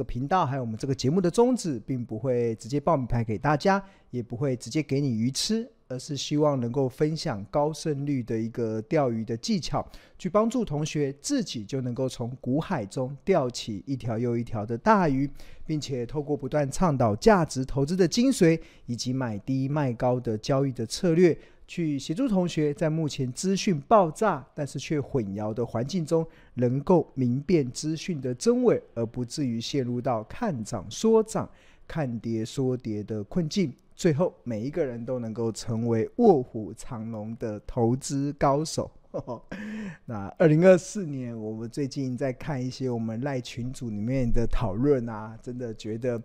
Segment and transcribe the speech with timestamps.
[0.00, 5.70] 个频道还有我们这个节目的宗旨，并不会直接报名牌给大家，也不会直接给你鱼吃。
[5.92, 9.84] 而是希望能够分享高胜率的一个钓鱼的技巧，
[10.16, 15.28] 去帮助同学自己就能够从股海中钓起一条又一条的大鱼，
[15.66, 21.36] 并且透过不断倡导价值投资的精髓，以及买低卖高的交易的策略，
[21.70, 31.48] 去协助同学在目前资讯爆炸但是却混淆的环境中，能够明辨资讯的真伪，而不至于陷入到看涨说涨、
[31.86, 33.72] 看跌说跌的困境。
[33.94, 38.90] 最后，每一个人都能够成为卧虎藏龙的投资高手。
[40.06, 46.20] 那二零二四年，我们最近在看一些我们赖群组里面的讨论啊，真的觉得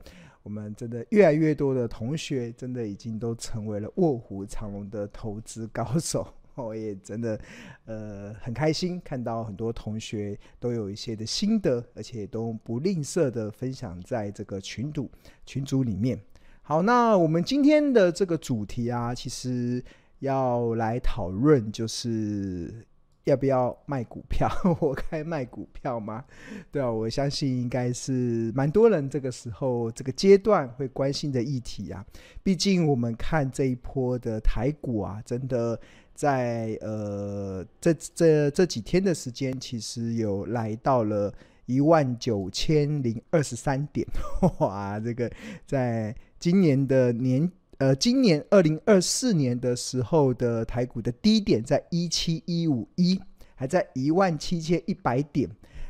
[0.46, 6.26] 我们真的越来越多的同学，真的已经都成为了卧虎藏龙的投资高手。
[6.54, 7.38] 我也真的
[7.86, 15.10] 呃很开心，看到很多同学都有一些的心得，而且都不吝啬的分享在这个群组
[15.48, 16.22] 群组里面。
[16.62, 19.84] 好，那我们今天的这个主题啊，其实
[20.20, 22.86] 要来讨论，就是
[23.26, 24.50] 要不要卖股票？
[24.80, 26.24] 我该卖股票吗？
[26.72, 32.06] 对啊，我相信应该是蛮多人这个时候这个阶段会关心的议题啊。
[32.42, 35.80] 毕竟我们看这一波的台股啊，真的
[36.14, 41.34] 在呃这这这几天的时间，其实有来到了
[41.66, 44.08] 一万九千零二十三点，
[44.60, 45.32] 哇，这个
[45.66, 46.16] 在。
[46.38, 53.20] 今年的年，呃，今年二零二四年的时候的台股的低点在一七一五一，
[53.54, 55.50] 还在一万七千一百点。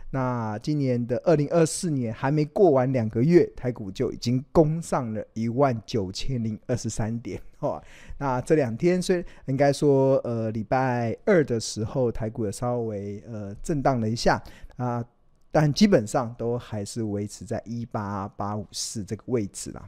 [0.10, 7.40] 那今年的二零二四年还没过完两个月，台股就已经攻上了一万九千零二十三点。
[7.60, 7.82] 哦，
[8.18, 14.42] 那这两天虽应该说，呃，礼拜二的时候台股也稍微呃震荡了一下
[14.78, 15.04] 啊，
[15.52, 19.88] 但基本上都还是维持在一八八五四这个位置啦。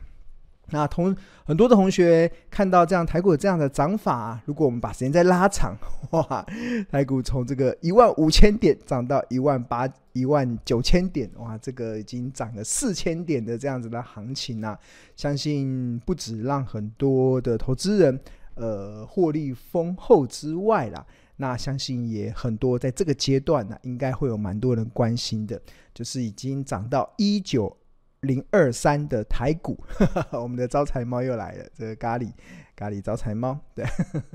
[0.71, 5.77] 那同很多的同学看到这样台股这样的涨法，如果我们把时间再拉长，
[6.11, 6.45] 哇，
[6.91, 14.77] 台股从这个一万五千点涨到一万八、一万九千点，哇，这个已经涨了四千点的这样子的行情啊，
[15.15, 18.19] 相信不止让很多的投资人
[18.55, 21.05] 呃获利丰厚之外啦，
[21.37, 25.61] 那相信也很多在这个阶段呢，应该会有蛮多人关心的，
[25.93, 27.76] 就是已经涨到一九。
[28.21, 29.77] 零二三的台股，
[30.31, 31.65] 我们的招财猫又来了。
[31.73, 32.31] 这个咖喱
[32.75, 33.85] 咖喱招财猫，对，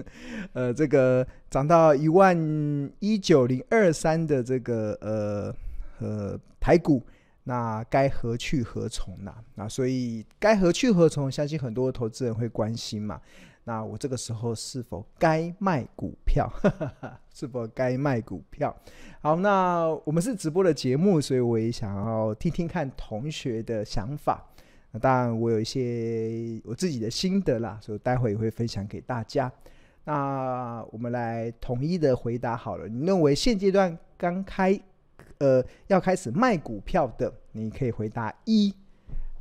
[0.54, 2.36] 呃，这个涨到一万
[3.00, 5.54] 一九零二三的这个呃
[5.98, 7.02] 呃台股，
[7.44, 9.34] 那该何去何从呢？
[9.54, 13.20] 那所以该何去何从，相信很多投资人会关心嘛。
[13.64, 16.52] 那我这个时候 是否该卖股票？
[17.32, 18.74] 是否该卖股票？
[19.20, 24.44] 好，那我们是直播的节目，所以我也想要听听看同学的想法。
[24.90, 29.50] 那当然，我有一些我自己的心得啦，所以待会也会分享给大家。
[30.04, 32.88] 那我们来统一的回答好了。
[32.88, 34.78] 你认为现阶段刚开
[35.38, 38.74] 呃要开始卖股票的，你可以回答一。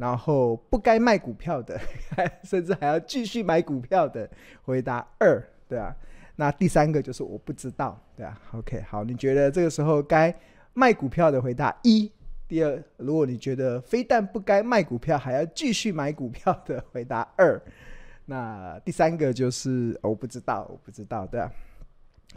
[0.02, 1.80] 然后不该卖股票的，
[2.44, 4.28] 甚至还要继续买股票的，
[4.64, 5.40] 回答二，
[5.70, 5.96] 对啊。
[6.36, 8.42] 那第三个就是我不知道，对啊。
[8.54, 10.34] OK，好，你觉得这个时候该
[10.74, 12.12] 卖股票的回答一。
[12.48, 17.62] 第二，如果你觉得非但不该卖股票，还要继续买股票的，回答二。
[18.26, 21.52] 那第三个就是我不知道，我不知道，对啊。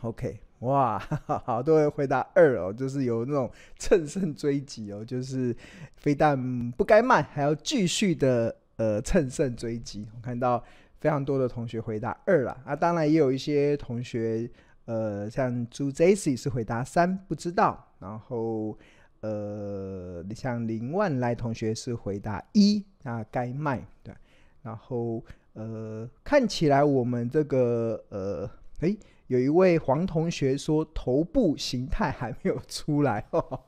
[0.03, 0.39] OK。
[0.61, 0.99] 哇，
[1.45, 5.55] 好多人回答二哦，就是有那种乘胜追击哦，就是
[5.97, 10.07] 非但不该卖，还要继续的呃乘胜追击。
[10.15, 10.63] 我看到
[11.01, 14.49] 非常多的同学回答二啦，啊，当然也有一些同学
[14.87, 18.79] 呃，像朱 Jesse 是回答三不知道，然后
[19.21, 24.15] 呃，像林万来同学是回答一啊该卖对，
[24.63, 25.23] 然后
[25.53, 28.51] 呃，看起来我们这个呃，
[28.81, 28.97] 诶。
[29.35, 33.61] 有一位黄同学说，头部形态还没有出来，呵 呵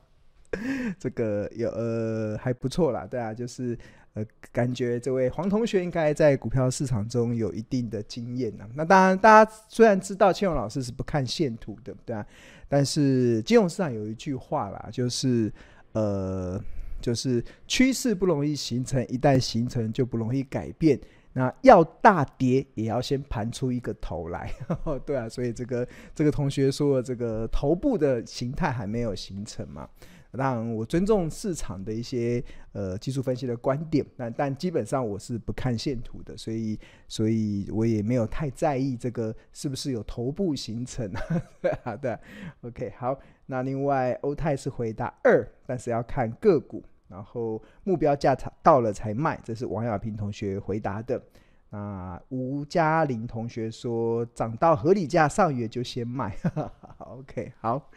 [0.96, 3.76] 这个有呃还不错啦，对啊，就是
[4.14, 8.64] 呃感觉这位黄同学应该在股票市场中有一定的经验呢。
[8.74, 12.24] 那当然，大家虽然知道千荣老师是不看线图的，对啊，
[12.68, 15.52] 但是金融市场有一句话啦，就是
[15.92, 16.62] 呃
[17.00, 20.98] 就是趋势不容易形成，一旦形成就不容易改变。
[21.38, 24.50] 那要大跌，也要先盘出一个头来，
[25.04, 29.86] 对啊，所以这个这个同学说这个头部的形态还没有形成嘛。
[30.32, 32.42] 当然，我尊重市场的一些
[32.72, 41.10] 呃技术分析的观点，但但基本上我是不看线图的，所以所以我也没有太在意这个是不是有头部形成。
[41.84, 42.18] 好的
[42.62, 43.18] ，，OK，好。
[43.44, 46.82] 那另外欧泰是回答二，但是要看个股。
[47.08, 51.22] 然后目标价才到了才卖，这是王亚平同学回答的。
[51.70, 56.36] 那吴嘉玲同学说，涨到合理价上月就先卖。
[56.98, 57.90] OK，好，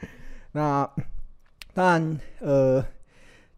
[0.52, 0.90] 那
[1.74, 2.84] 当然，呃，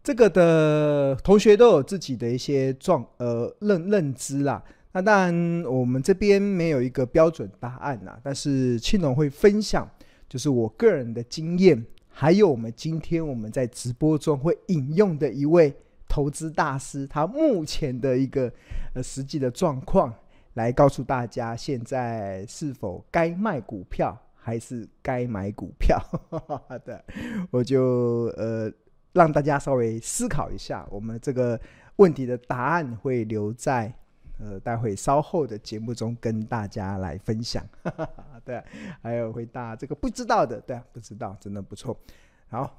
[0.02, 4.62] 这个的同学都有自己的一些状呃认认知啦。
[4.92, 9.88] 那当然，我们这边没有一个标准答案啦，但是庆龙会分享，
[10.28, 15.74] 就是我个人的经验，还有我们今天我们在直播中会引用的一位。
[16.08, 18.52] 投资大师他目前的一个
[18.92, 20.12] 呃实际的状况，
[20.52, 25.98] 来告诉大家现在是否该卖股票还是该买股票？
[26.84, 27.02] 的，
[27.50, 28.70] 我就呃
[29.14, 31.58] 让大家稍微思考一下，我们这个
[31.96, 33.90] 问题的答案会留在
[34.42, 37.64] 呃待会稍后的节目中跟大家来分享。
[38.44, 38.62] 对，
[39.00, 41.96] 还有回答这个不知道的，对，不知道真的不错。
[42.48, 42.78] 好，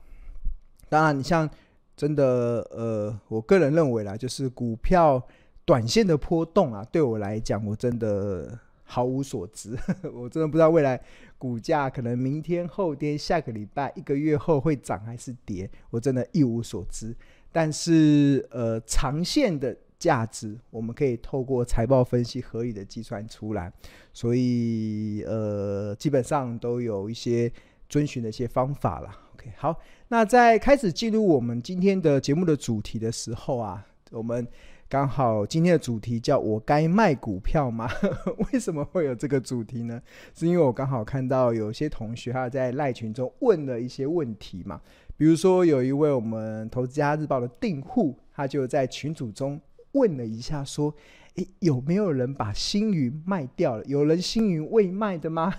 [0.89, 1.49] 当然你像。
[1.95, 5.21] 真的，呃，我个人认为啦，就是股票
[5.63, 9.77] 短线的波动啊，对我来讲，我真的毫无所知。
[10.11, 10.99] 我真的不知道未来
[11.37, 17.15] 股价可能明天、后天、下个礼拜、一个月后会涨还是跌，我真的一无所知。
[17.51, 23.71] 但是，呃，长线的价值，我们可以透过财报分析合理的计算出来。
[24.11, 27.49] 所以，呃，基本上都有一些
[27.87, 29.09] 遵循的一些方法了。
[29.35, 29.79] OK，好。
[30.09, 34.45] 那在开始进入我们今天的节目的主题的时候啊，我们
[34.89, 37.89] 刚好今天的主题叫我该卖股票吗？
[38.51, 40.01] 为什么会有这个主题呢？
[40.35, 44.81] 是因为我刚好看到有些同学他在赖群中问了一些问题嘛，
[45.15, 49.59] 比如说有一位我们投资家日报的订户，他就在群组中
[49.93, 50.93] 问了一下，说
[51.35, 53.83] ：“诶，有没有人把星云卖掉了？
[53.85, 55.53] 有人星云未卖的吗？”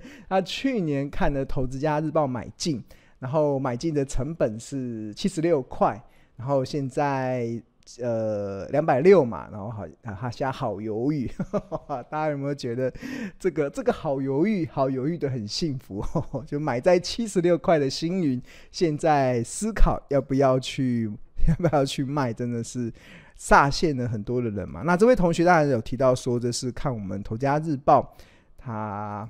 [0.30, 2.82] 他去年看了投资家日报买进。
[3.20, 6.00] 然后买进的成本是七十六块，
[6.36, 7.60] 然后现在
[8.00, 11.28] 呃两百六嘛，然后好他现在好犹豫，
[12.08, 12.94] 大家有没有觉得
[13.36, 16.00] 这个这个好犹豫，好犹豫的很幸福？
[16.46, 18.40] 就买在七十六块的星云，
[18.70, 21.10] 现在思考要不要去
[21.48, 22.92] 要不要去卖，真的是
[23.38, 24.82] 煞险了很多的人嘛。
[24.82, 28.14] 那这位同学当然有提到说，这是看我们投家日报
[28.56, 29.28] 他。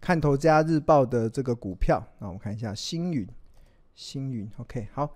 [0.00, 3.26] 看投家日报的这个股票，那我们看一下星云，
[3.94, 5.10] 星云，OK，好，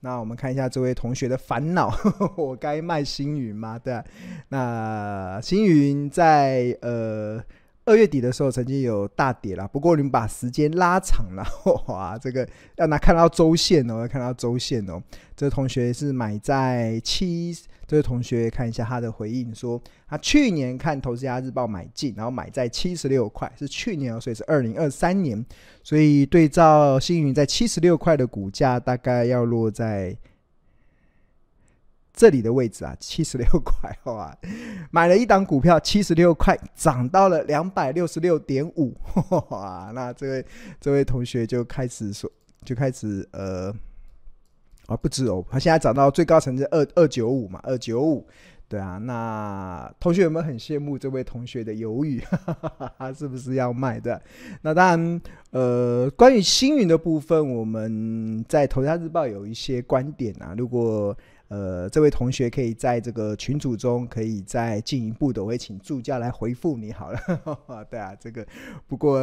[0.00, 1.90] 那我们看一下这位同学的烦恼，
[2.36, 3.78] 我该卖星云吗？
[3.78, 4.02] 对，
[4.48, 7.42] 那星云在呃。
[7.86, 11.44] 二月底的时候曾经有大跌了，不过你们把时间拉长了，
[11.88, 12.46] 哇，这个
[12.76, 15.02] 要拿看到周线哦，要看到周线哦。
[15.34, 17.56] 这个同学是买在七，
[17.86, 25.44] 这位同学看一下他的回应说，他去年看投资家日报买进，然后买在七十六块，是去年哦，所以是二零二三年，
[25.82, 30.16] 所以对照星云在七十六块的股价，大概要落在。
[32.20, 34.36] 这里的位置啊，七十六 块，好吧，
[34.90, 38.94] 买了一档股票，七十六块涨到了两百六十六点五，
[39.48, 40.46] 哇，那这位
[40.78, 42.30] 这位同学就开始说，
[42.62, 43.74] 就开始呃，
[44.84, 48.26] 啊不止哦，他现在涨到最高层是二二九五嘛，二九五，
[48.68, 52.22] 对啊，那同学有没有很羡慕这位同学的犹豫？
[52.98, 54.20] 他是不是要卖的？
[54.60, 55.22] 那当然，
[55.52, 61.16] 呃，关于星云的部分，我们在《投家日报》有一些观点啊，如果。
[61.50, 67.18] 呃，这位同学可以在这个群组中，可以再进一步的，我会请助教来回复你好了。
[67.90, 68.46] 对啊，这个
[68.86, 69.18] 不过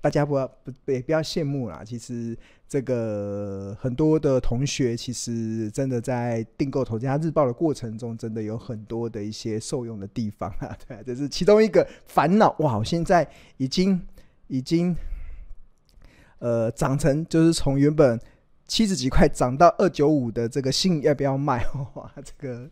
[0.00, 1.84] 大家不要不也不要羡慕啦。
[1.84, 2.36] 其实
[2.68, 10.76] 这个很多的同学，其实真的在订购《投家日报》的过程中，真的有很多的一些受用的地方啊。
[10.88, 12.56] 对啊，这是其中一个烦恼。
[12.58, 13.24] 哇，我现在
[13.58, 14.02] 已经
[14.48, 14.92] 已经
[16.40, 18.18] 呃长成，就是从原本。
[18.66, 21.62] 七十几块涨到二九五的这个信要不要卖？
[21.94, 22.68] 哇，这个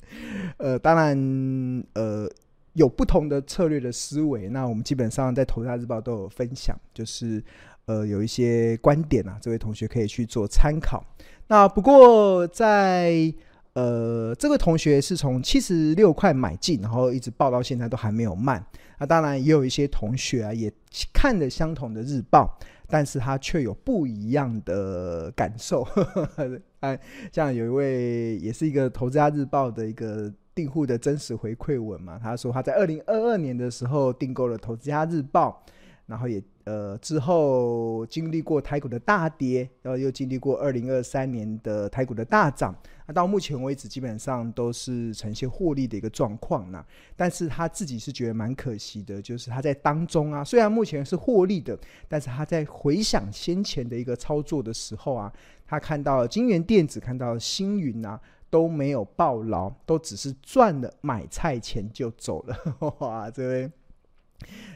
[0.57, 2.27] 呃，当然呃
[2.73, 4.49] 有不同的策略的思维。
[4.49, 7.43] 那我们基本上在《投家日报》都有分享，就是
[7.85, 11.05] 呃有一些观点啊，这位同学可以去做参考。
[11.49, 13.33] 那不过在
[13.75, 18.65] 呃这个同学是从七十六块买进，然后一直报到现在都还没有卖。
[18.99, 20.73] 那当然也有一些同学啊，也
[21.13, 22.59] 看了相同的日报。
[22.91, 25.87] 但是他却有不一样的感受，
[26.81, 26.99] 哎，
[27.33, 35.63] 像有一位也是一个《投资家日报》的一个订户的真实回馈文嘛，他说他在二零二二年的时候订购了《投资家日报》，
[36.07, 42.77] 然后也呃，之后经历过台股的大跌，然后又经历过二零二三年的台股的大涨，
[43.07, 46.85] 那到目前为止基本上都是呈现获利的一个状况呢。
[47.17, 51.77] 但是他自己是觉得蛮可惜的，就是他在当中啊，虽然目前是获利的，
[52.07, 55.33] 但是他在回想先前的一个操作的时候啊，
[55.67, 62.57] 他看到金元电子，看到星云啊，都没有抱牢，都只是赚了买菜钱就走了。
[63.01, 63.71] 哇，这位，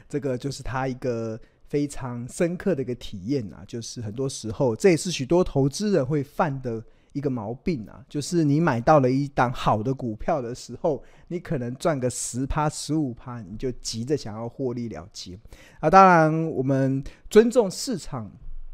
[0.09, 1.39] 这个就是他一个。
[1.67, 15.39] 非常深刻的一个体验啊，就是很多时候，这也是许多投资人会犯的一个毛病啊，就是你买到了一档好的股票的时候，你可能赚个十趴、十五趴，你就急着想要获利了结
[15.79, 15.89] 啊。
[15.89, 18.31] 当然，我们尊重市场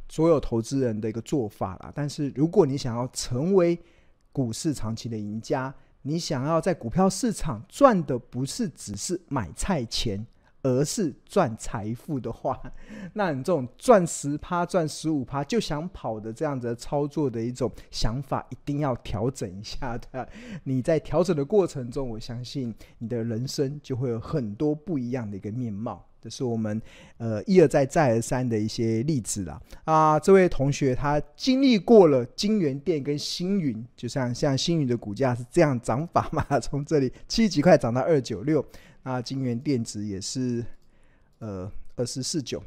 [0.09, 1.91] 所有投资人的一个做法啦。
[1.95, 3.79] 但是，如果你想要成为
[4.31, 10.25] 股市长期的赢家，你想要在股票市场赚的不是只是买菜钱。
[10.63, 12.61] 而是赚财富的话，
[13.13, 20.27] 那你这种赚十趴、赚十五趴就想跑的这样子操作的一种想法，一定要调整一下的。
[20.63, 26.05] 你在调整的过程中，我相信你的人生就会有很多不一样的一个面貌。
[26.21, 26.79] 这是我们
[27.17, 29.59] 呃一而再、再而三的一些例子啦。
[29.85, 38.63] 啊，这位同学他经历过了金元电跟星云，就像像星云的股价是这样涨法嘛， 从这里七几块涨到二九六。
[39.03, 40.63] 那金元电子也是，
[41.39, 42.61] 呃，二十四九，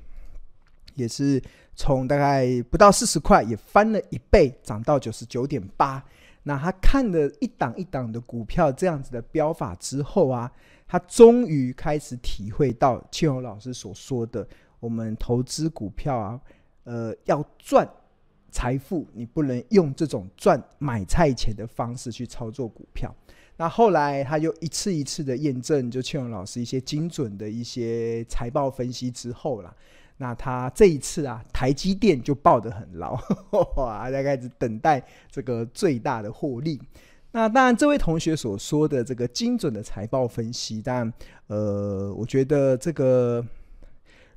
[0.94, 1.40] 也是
[1.76, 6.04] 从大概不到四十块，也翻了一倍，涨到九十九点八。
[6.44, 10.50] 那他看了一档一档的股票这样子的标法之后啊，
[10.86, 14.46] 他终于开始体会到庆荣老师所说的，
[14.78, 16.40] 我们投资股票啊，
[16.84, 17.88] 呃，要赚
[18.50, 23.12] 财富，你不能用这种赚买菜钱的方式去操作股票。
[23.56, 29.74] 那后来他就一次一次的验证，就庆荣老师一些精准的一些财报分析之后啦，
[30.16, 33.18] 那他这一次啊，台积电就抱得很牢，
[33.76, 36.80] 哇，大概是等待这个最大的获利。
[37.33, 41.12] 那当然，这位同学所说的这个精准的财报分析，但
[41.49, 43.44] 呃，我觉得这个。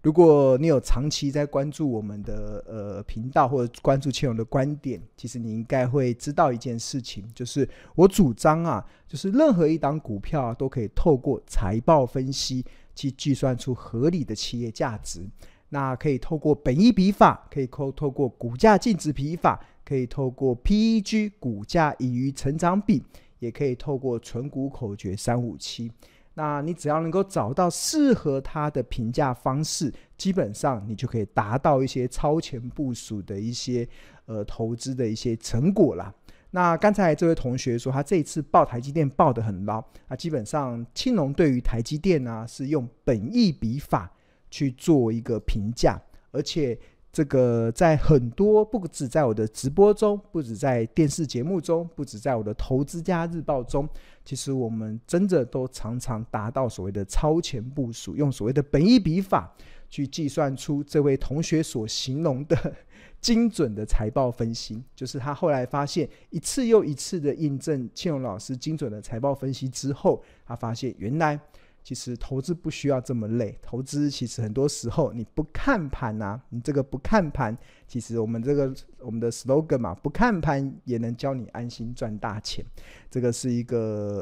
[0.04, 12.64] 如果你有长期在关注我们的呃频道或者关注千荣的观点，其实你应该会知道一件事情，就是我主张啊，就是任何一档股票都可以透过财报分析
[12.96, 15.28] 去计算出合理的企业价值。
[15.70, 23.04] 那可以透过本益比法，可以透透过股价净值比法，可以透过 PEG 股价盈余成长比，
[23.40, 25.92] 也可以透过存股口诀三五七。
[26.36, 33.88] 那你只要能够找到适合他的评价方式，基本上你就可以达到一些超前部署的一些
[34.26, 36.14] 呃投资的一些成果啦。
[36.52, 44.12] 那刚才这位同学说他这一次报台积电报得很牢啊，基本上青龙对于台积电呢、是用本益比法
[44.58, 46.80] 去做一个评价，而且。
[47.10, 53.90] 这个在很多不止在我的直播中，不止在电视节目中，不止在我的投资家日报中，
[54.24, 59.52] 其实我们真的都常常达到所谓的超前部署，用所谓的本益比法
[59.90, 62.56] 去计算出这位同学所形容的
[63.20, 64.84] 精准的财报分析。
[64.94, 71.40] 就是他后来发现一次又一次的印证庆荣老师精准的财报分析之后，他发现原来。
[71.88, 82.65] 其实投资不需要这么累，投资其实很多时候你不看盘啊，你这个不看盘，其实我们这个我们的 slogan 嘛，不看盘也能教你安心赚大钱，
[83.10, 83.77] 这个是一个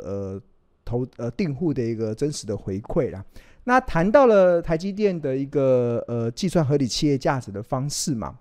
[0.05, 0.41] 呃
[0.85, 3.25] 投呃订户的一个真实的回馈啦。
[3.63, 8.37] 那谈到了台积电的一个呃计算合理企业价值的方式嘛。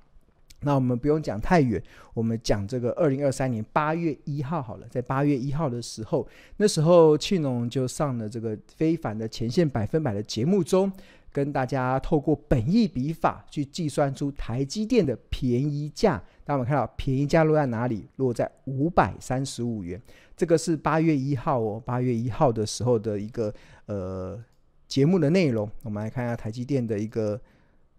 [0.64, 1.82] 那我们不用讲太远，
[2.14, 10.90] 我们讲这个二零二三年八月一号好了，在八月一号的时候，那时候庆农就上了这个非凡的前线百分百的节目中，
[11.32, 16.22] 跟大家透过本意比法去计算出台积电的便宜价。
[16.46, 18.06] 那我们看到便宜价落在哪里？
[18.16, 20.00] 落在五百三十五元。
[20.36, 23.52] 这个是八月一号哦，八月一号的时候的一个
[23.86, 24.42] 呃
[24.88, 25.70] 节目的内容。
[25.82, 27.40] 我们来看一下台积电的一个。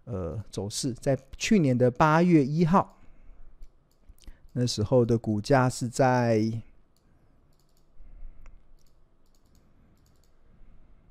[0.06, 2.98] 呃，走势在去年的八月一号，
[4.52, 6.62] 那时候的股价是在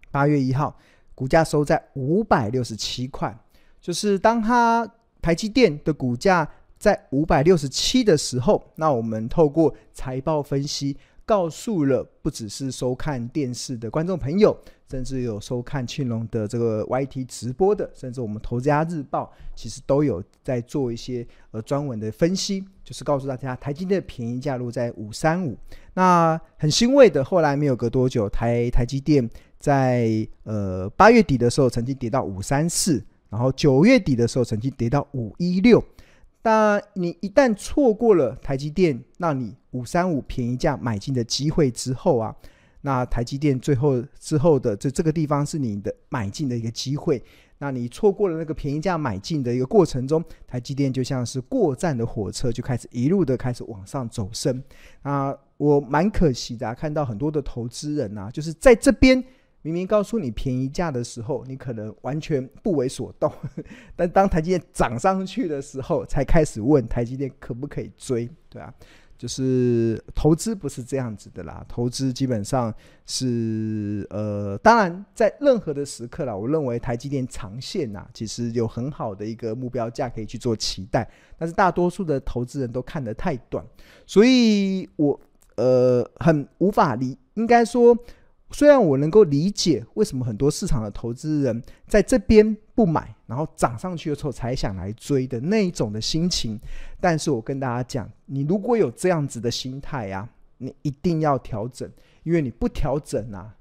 [0.09, 0.77] 八月一号，
[1.13, 3.37] 股价收在五百六十七块。
[3.81, 4.89] 就是当它
[5.21, 10.97] 台积电的股价在五百六十七的时候，那我们透过财报分析。
[11.25, 14.55] 告诉了不只是收看电视的观众朋友，
[14.89, 25.57] 甚至有收看庆隆的这个 YT 直播的，甚至我们投资家日报其实都有在做一些呃专门的分析，就是告诉大家台积电的便宜价落在五三五。
[25.95, 29.27] 那很欣慰的，后来没有隔多久，台台积电
[29.59, 33.03] 在呃八月底的时候曾经跌到五三四。
[33.27, 35.83] 然后九月底的时候曾经跌到五一六。
[36.45, 42.35] 但你一旦错过了台积电让你五三五便宜价买进的机会之后啊，
[42.81, 47.23] 那台积电最后之后的这这个地方是你的买进的一个机会。
[47.57, 54.61] 那你错过了那个便宜价买进的一个过程中，台积电就像是过站的火车，就开始一路的开始往上走升。
[55.01, 59.23] 啊，我蛮可惜的，看到很多的投资人啊，就是在这边
[59.65, 63.31] 明明告诉你便宜价的时候，你可能完全不为所动，
[63.97, 68.71] 但当台积电涨上去的时候，才开始问台积电可不可以追，对啊。
[69.17, 72.71] 就是投资不是这样子的啦，投资基本上
[73.07, 83.65] 是呃，当然在任何的时刻啦，我认为台积电长线呐，其实有很好的一个目标价可以去做期待，但是大多数的投资人都看得太短，
[84.05, 85.19] 所以我
[85.55, 87.97] 呃很无法理，应该说。
[88.55, 96.57] 虽然我能够理解为什么很多市场的投资人在这边不买，然后涨上去的时候才想来追的那一种的心情，
[97.01, 101.91] 但是我跟大家讲，你如果有这样子的心态呀，你一定要调整，
[102.23, 103.53] 因为你不调整啊，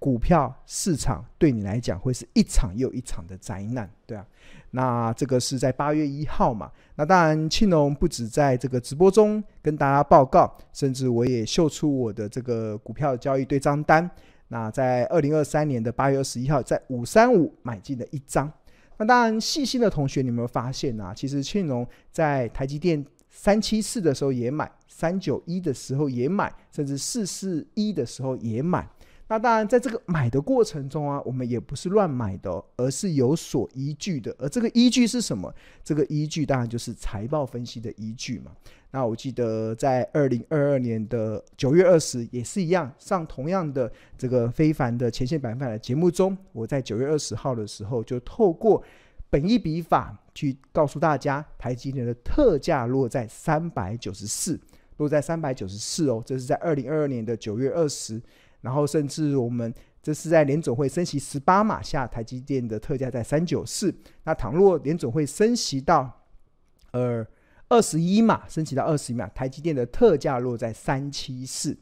[0.00, 4.26] 股票市场对你来讲会是一场又一场的灾难，对啊。
[4.72, 14.10] 那这个是在八月一号嘛，那当然庆隆不止在这个直播中跟大家报告，甚至我也秀出我的这个股票交易对账单。
[14.52, 18.52] 那在二零二三年的八月二十一号，在五三五买进了一张。
[18.98, 21.14] 那当然，细心的同学，你有没有发现啊？
[21.14, 28.86] 其实庆隆在台积电三七四的时候也买，三九一的时候也买，甚至四四一的时候也买。
[29.30, 34.34] 那当然，在这个买的过程中啊，我们也不是乱买的，而是有所依据的。
[34.40, 35.54] 而这个依据是什么？
[35.84, 38.50] 这个依据当然就是财报分析的依据嘛。
[38.90, 48.82] 那我记得在二零二二年的九月二十也是一样，上同样的这个非凡的前线百分百的节目中，我在九月二十号的时候就透过
[49.30, 54.58] 本一笔法去告诉大家，台积电的特价落在三百九十四，
[54.96, 58.20] 落在三百九十四哦，这是在二零二二年的九月二十。
[58.60, 63.94] 然后甚至我们这是在联总会升息十八码下，台积电的特价在三九四。
[64.24, 66.24] 那倘若联总会升息到
[66.92, 67.26] 呃
[67.68, 71.76] 二十一码，升息到二十一码，台积电的特价落在三七四。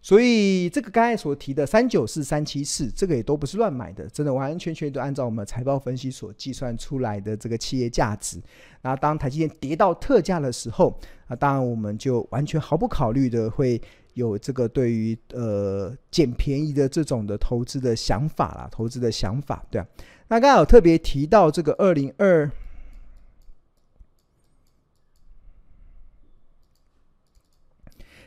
[0.00, 8.42] 所以这个刚才所提的三九四、三七四，这个也都不是乱买的，真的完完全全都按照我们财报分析所计算出来的这个企业价值。
[8.82, 13.80] 那当台积电跌到特价的时候，啊，当然我们就完全毫不考虑的会。
[14.14, 19.86] 有这个对于呃捡便宜的这种的投资的想法啦，投资的想法，对啊。
[20.28, 22.50] 那刚好特别提到这个二零二，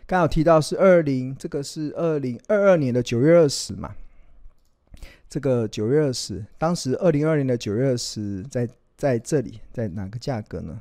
[0.06, 3.96] 刚好提到是二零，这个是二零二二年的九月二十嘛。
[5.28, 10.80] 这个九月二十，当时二零二二年的九月二十，在在这里，在哪个价格呢？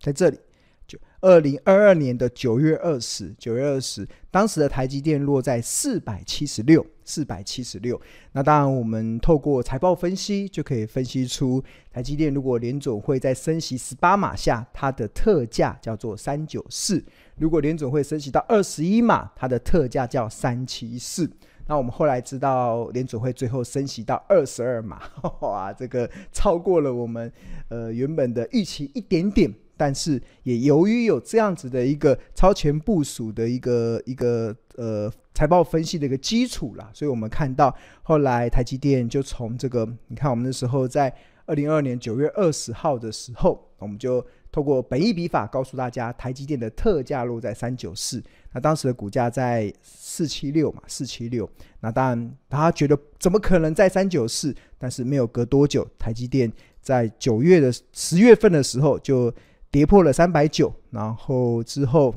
[0.00, 0.38] 在这里，
[0.86, 8.00] 就二零二二年的九月二十，九月二十，当时的台积电落在四百七十六，四百七十六。
[8.32, 16.98] 那当然，我们透过财报分析就可以分析出，台积电如果联总会在升息十八码下，它的特价叫做三九四；
[17.36, 21.30] 如果联总会升息到二十一码，它的特价叫三七四。
[21.66, 25.00] 那我们后来知道，联总会最后升息到二十二码，
[25.42, 27.30] 哇，这个超过了我们
[27.68, 29.52] 呃原本的预期一点点。
[29.80, 41.10] 但是也由于有这样子的一个超前部署的一个一个呃财报分析的一个基础啦，所以我们看到后来台积电就从这个，你看我们那时候在
[41.46, 51.48] 二零二二年九月二十号的时候，我们就透过本益比法告诉大家，台积电的特价落在三九四，那当时的股价在四七六嘛，四七六，
[51.80, 54.54] 那当然他觉得怎么可能在三九四？
[54.76, 59.32] 但是没有隔多久，台积电在九月的十月份的时候就。
[59.70, 62.14] 跌破了三百九，然后之后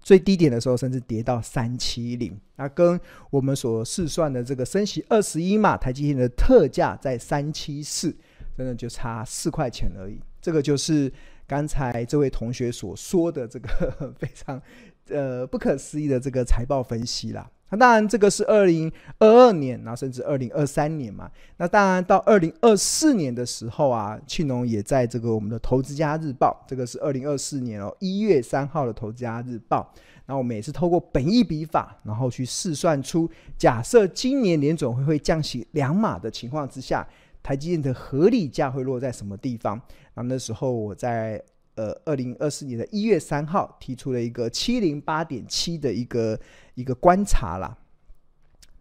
[0.00, 2.38] 最低点的时候，甚至跌到三七零。
[2.56, 2.98] 那跟
[3.30, 8.16] 我们所试算的这个升息二十一码，台积电的特价在三七四，
[8.56, 10.18] 真的就差四块钱而已。
[10.40, 11.12] 这个就是
[11.46, 14.60] 刚才这位同学所说的这个 非常
[15.08, 17.50] 呃不可思议的这个财报分析啦。
[17.70, 21.30] 那当然，这个是二零二二年，然后甚至二零二三年嘛。
[21.56, 29.92] 那当然，到二零二四年的时候啊，庆农也在这个我们的《投资家日报》，这个是二零二四年哦一月三号的《投资家日报》。
[30.26, 37.06] 那我们也是透过本益比法，然后去试算出，假设今年联总会会降息两码的情况之下，
[37.42, 39.80] 台积电的合理价会落在什么地方？
[40.14, 41.40] 那那时候我在。
[41.80, 46.38] 呃，二零二四年的一月三号提出了一个七零八点七的一个
[46.74, 47.74] 一个观察啦。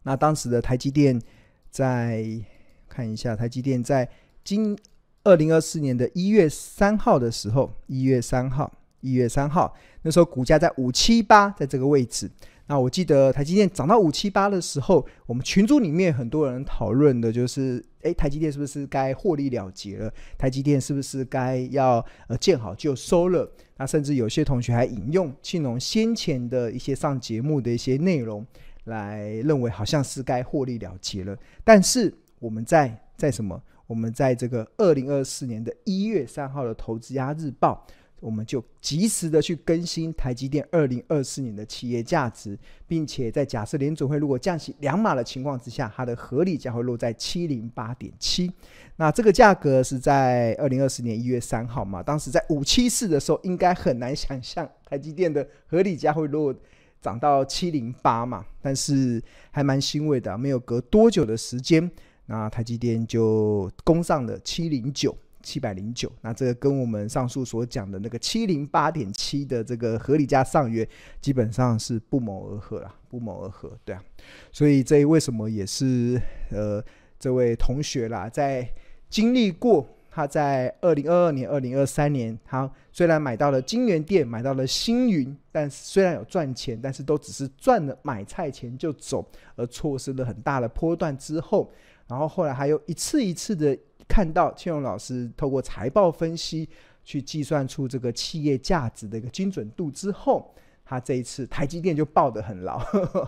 [0.03, 1.17] 那当时的台积电
[1.71, 2.25] 在
[2.89, 4.09] 看一下，台积电在
[4.43, 4.77] 今
[5.23, 12.29] 二零二四年的一月三号的时候，一月三号，一月三号，那时候股价在五七八，在这个位置。
[12.69, 20.13] 那我记得台积电涨到五七八的时候，我们群组里面很多人讨论的就是，诶，台积电是不是该获利了结了？
[20.37, 23.51] 台积电是不是该要呃见好就收了？
[23.77, 28.45] 那甚至有些同学还引用庆农先前的一些上节目的一些内容，
[28.83, 31.35] 来认为好像是该获利了结了。
[31.63, 33.59] 但是我们在在什么？
[33.87, 37.83] 我们在这个二零二四年的一月三号的投资家日报。
[38.19, 48.51] 我们就及时的去更新台积电二零二四年的企业价值，并且在假设联准会如果降息两码的情况之下，它的合理价会落在七零八点七。
[48.97, 52.03] 那这个价格是在二零二四年一月三号嘛？
[52.03, 56.53] 当时在五七四的时候，应该很难想象台积电的合理价会落
[57.01, 58.45] 涨到七零八嘛？
[58.61, 61.89] 但是还蛮欣慰的，没有隔多久的时间，
[62.25, 65.15] 那台积电就攻上了七零九。
[65.41, 70.87] 七百零九，那这个跟我们上述所讲的那个七零八点七的这个合理价上约，
[71.21, 74.03] 基本上是不谋而合了，不谋而合，对啊，
[74.51, 76.21] 所以这为什么也是
[76.51, 76.83] 呃
[77.17, 78.67] 这位同学啦，在
[79.09, 89.25] 经历过他在二零二二年、二零二三年，他虽然买到了金源店，买到了星云，但虽然有赚钱，但是都只是赚了买菜钱就走，
[89.55, 91.71] 而错失了很大的波段之后，
[92.07, 93.77] 然后后来还有一次一次的。
[94.09, 96.67] 看到庆荣老师透过财报分析
[97.05, 100.53] 去计算出这个企业价值的一个精准度之后，
[100.89, 102.79] 他这一次台积电就抱得很牢，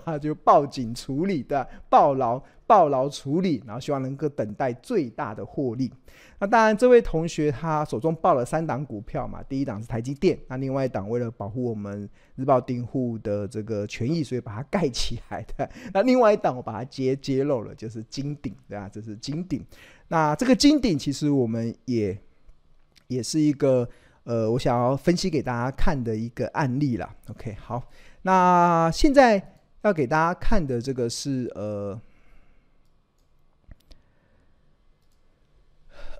[0.04, 5.94] 他就报警处理的抱牢抱牢处理，然后希望能够等待最大的获利。
[6.40, 15.70] 那当然，这位同学他手中抱了三档股票嘛，第一档是台积电，那另外一档为了保护我们日报订户的这个权益，所以把它盖起来的。
[15.94, 18.90] 那另外一档我把它揭揭露了，就是金鼎，对吧？
[18.92, 19.64] 这是金鼎。
[20.08, 22.18] 那这个金鼎其实我们也
[23.06, 23.88] 也是一个
[24.24, 27.16] 呃，我想要分析给大家看的一个案例啦。
[27.30, 27.84] OK，好，
[28.22, 32.00] 那现在要给大家看的这个是呃。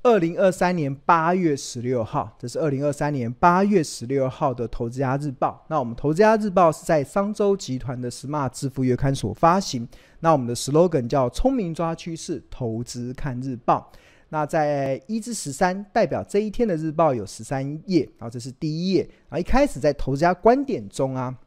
[0.04, 5.62] 二零二三年八月十六号，这是二零二三年八月十六号的《投资家日报》。
[5.70, 9.88] 那我们《投资家日报》是在商周集团的 Smart 致富月刊所发行。
[10.22, 13.92] 那我们的 slogan 叫“聪明抓趋势，投资看日报”。
[14.34, 19.02] 那在一至十三，代表这一天的日报有十三页，然后这是第一页。
[19.28, 21.38] 然后一开始在投资家观点中啊，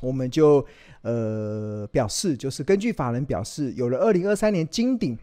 [0.00, 0.66] 我们就
[1.02, 5.18] 呃表示，就是根据法人表示，有了二零二三年金鼎。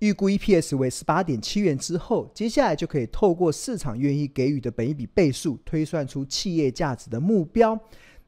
[0.00, 7.76] 预估 EPS 为十八点七元之后，接下来就可以透过市场愿意给予的本一比倍数，推算出企业价值的目标。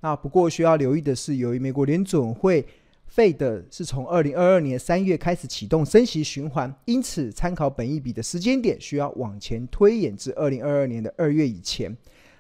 [0.01, 2.67] 那不过需要留意的是，由于美国联总会
[3.15, 11.97] Fed 是从二零二二年三月开始启动升息循环，因此参考本一笔的时间点需要往前推演至二零二二年的二月以前。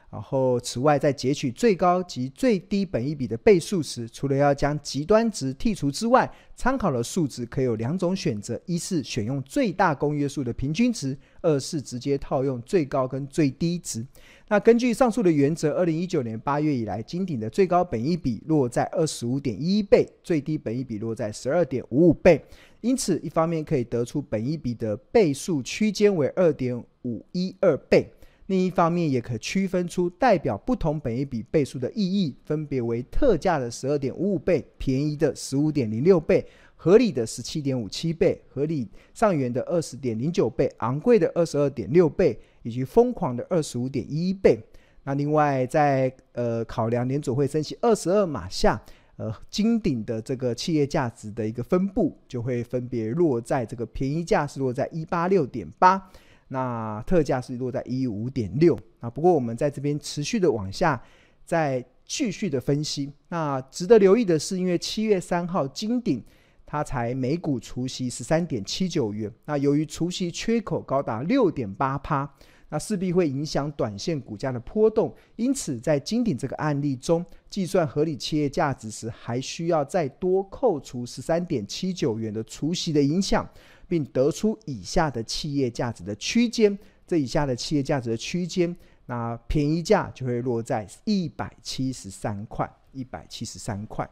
[0.08, 14.06] 然后，此外，在截取最高及最低本益比的倍数时，除了要将极端值剔除之外，参考的数值可有两种选择：一是选用最大公约数的平均值；二是直接套用最高跟最低值。
[14.48, 22.42] 那根据上述的原则，二零一九年八月以来，金鼎的最高本益比落在二十五点一倍，最低本益比落在十二点五五倍。
[22.80, 28.08] 因此，一方面可以得出本益比的倍数区间为二点五一二倍。
[28.46, 44.56] 另一方面，也可区分出代表不同本一比倍数的意义，分别为特价的十二点五五倍、便宜的十五点零六倍、合理的十七点五七倍、合理上缘的二十点零九倍、昂贵的二十二点六倍，以及疯狂的二十五点一一倍。
[45.02, 48.80] 那另外，在呃考量联总会升息二十二码下，
[49.16, 56.10] 呃金顶的这个企业价值的一个分布，就会分别落在这个便宜价是落在一八六点八。
[56.48, 61.02] 那特价是落在一五点六啊，不过我们在这边持续的往下
[61.44, 63.12] 再继续的分析。
[63.28, 66.22] 那值得留意的是，因为七月三号金鼎
[66.64, 72.28] 它才每股除息十三点七九元，那由于除息缺口高达六点八趴，
[72.68, 75.14] 那势必会影响短线股价的波动。
[75.36, 83.48] 因此，在金鼎这个案例中，计算合理企业价值时，还需要再多扣除十三点七九元的除息的影响。
[83.88, 88.74] 并得出以下的企业价值的区间，这以下的企业价值的区间，
[89.06, 94.08] 那便宜价就会落在一百七十三块，一百七十三块。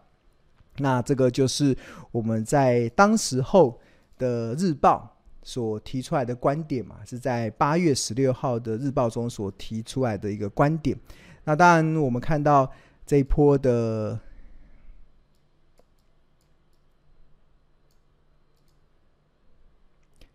[0.78, 1.76] 那这个就是
[2.12, 3.80] 我们在当时候
[4.18, 10.98] 的日报所提出来的观点嘛，是在八月十六号的日报中所提出来的一个观点。
[11.44, 12.70] 那当然，我们看到
[13.06, 14.18] 这一波的。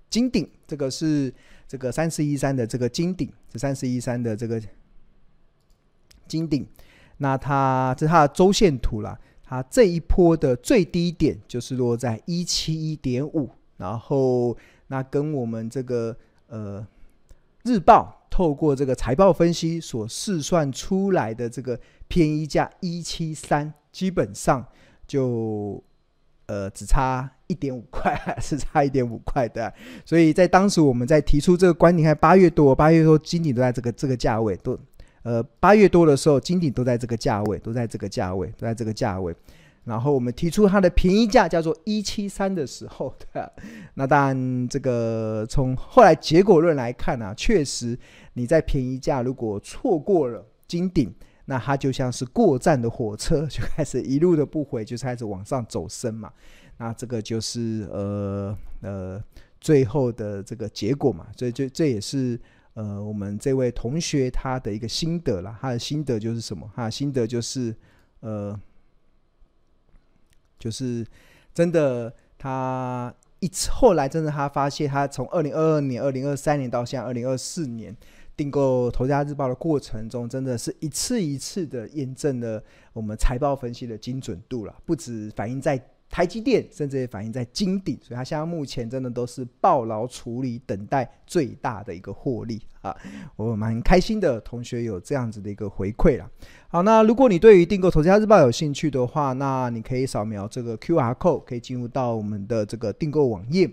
[0.09, 1.33] 金鼎，这个是
[1.67, 4.61] 这个三四一三的这个金鼎，这三四一三的这个
[6.27, 6.67] 金鼎，
[7.17, 16.15] 那它这是它的周线图啦，它这一波的最低点就是落在一七一点五，然后那跟我们这个
[16.47, 16.85] 呃
[17.63, 24.65] 日报透过这个财报分析所试算出来的这个便宜价一七三，基本上
[25.07, 25.83] 就。
[26.49, 29.71] 呃，只差一点五块， 是差一点五块的，
[30.03, 34.75] 所以在当时我们在提出这个观点，看八月多，八月多金顶都在这个这个价位，都
[35.21, 39.35] 呃八月多的时候，金顶都在这个价位，都在这个价位，都在这个价位。
[39.83, 43.47] 然后我们提出它的便宜价叫做一七三的时候， 对啊，
[43.93, 47.95] 那当然这个从后来结果论来看啊，确实
[48.33, 51.13] 你在便宜价如果错过了金顶。
[51.49, 56.31] 那他就像是过站的火车，就开始一路的不回，就开始往上走升嘛。
[56.77, 59.23] 那这个就是呃呃
[59.59, 61.25] 最后的这个结果嘛。
[61.35, 62.39] 所以这这也是
[62.75, 65.57] 呃我们这位同学他的一个心得啦。
[65.59, 66.71] 他的心得就是什么？
[66.75, 67.75] 他的心得就是
[68.19, 68.55] 呃
[70.59, 71.03] 就是
[71.51, 77.97] 真的他一后来真的他发现他从二零二二年、二零二三年到现在二零二四年。
[78.39, 84.73] 订购《头家日报》的过程中，真的是一次一次的验证了我们财报分析的精准度了。
[84.85, 85.77] 不止反映在
[86.09, 92.95] 台积电，甚至也反映在金鼎，所以它现在目前真的都是抱牢处理，等待最大的一个获利 啊！
[93.35, 96.25] 我蛮开心的，同学有这样子的一个回馈了。
[96.69, 103.69] 好，那如果你对于订购《头家日报》有兴趣的话，那你可以扫描这个 QR code，可以进入到我们的这个订购网页。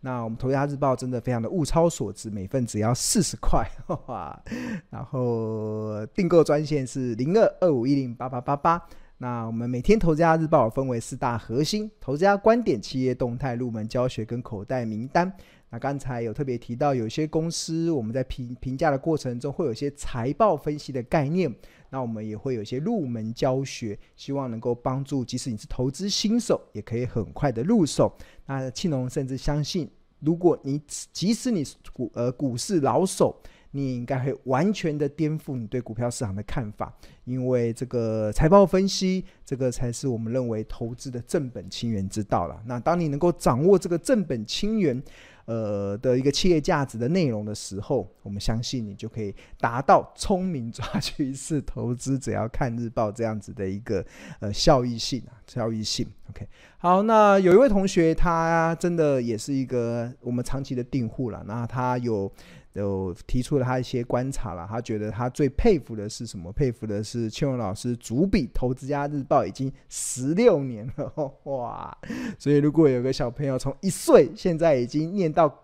[0.00, 3.66] 那我们头家日报真的非常的物超所值，每份只要四十块，
[4.06, 4.42] 哇！
[4.88, 8.82] 然后订购专线是零二二五一零八八八八。
[9.18, 15.30] 那我们每天头家日报分为四大核心：头家观点、企业动态、入门教学跟口袋名单。
[15.70, 21.54] 那刚才有特别提到，有些公司我们在评评价的过程中，会有一些财报分析的概念。
[21.90, 28.12] 那我们也会有一些入门教学，希望能够帮助，即使你是投资新手，也可以很快的入手。
[28.46, 30.80] 那庆隆甚至相信，如果你
[31.12, 33.36] 即使你是股呃股市老手，
[33.72, 36.92] 你应该会完全的颠覆你对股票市场的看法，
[37.24, 42.60] 因为这个财报分析，这个才是我们认为投资的正本清源之道了。
[42.66, 45.00] 那当你能够掌握这个正本清源，
[45.44, 54.04] 呃的一个企业价值的内容的时候，我们相信你就可以达到聪明抓趋势投资，只要看日报这样子的一个
[54.40, 56.06] 呃效益性啊，效益性。
[56.30, 56.46] OK，
[56.78, 62.30] 好，那有一位同学，他真的也是一个我们长期的订户了，那他有。
[62.74, 66.52] 有提出了他一些观察了，他觉得他最佩服的是什么？
[66.52, 71.96] 佩服的是庆隆老师主笔《投资家日报》已经十六年了，哇！
[72.38, 75.62] 所以如果有个小朋友从一岁现在已经念到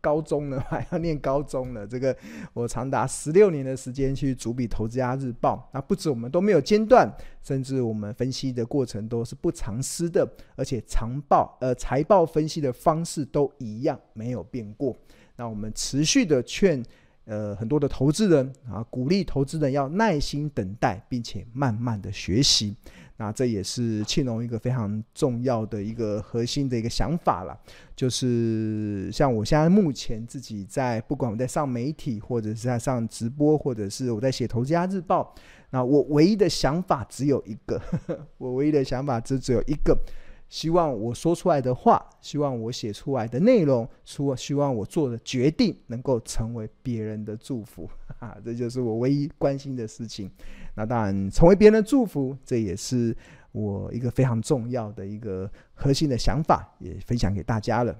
[0.00, 2.14] 高中了，还要念高中了，这个
[2.52, 7.08] 我长达十六年的时间去主笔《投资家日报》，那不止我们都没有间断，
[7.40, 14.96] 甚至我们分析的过程都是不藏私的，而且长报呃财报分析的方式都一样，没有变过。
[15.36, 16.82] 那我们持续的劝，
[17.24, 22.76] 呃，很多的投资人啊，鼓励投资人要耐心等待，并且慢慢的学习。
[23.16, 27.56] 那这也是庆隆一个非常重要的一个核心的一个想法了。
[27.94, 35.32] 就是像我现在目前自己在，不管我在上媒体，或者是在上直播，或者是我在写《投资家日报》，
[35.70, 37.80] 那我唯一的想法只有一个，
[38.38, 39.96] 我唯一的想法只只有一个。
[40.52, 50.30] 希望我说出来的话，希望我写出来的内容，出希望我做的决定能够成为别人的祝福，哈哈，这就是我唯一关心的事情。
[50.74, 53.16] 那当然，成为别人的祝福，这也是
[53.52, 57.98] 我一个非常重要的一个核心的想法，也分享给大家了。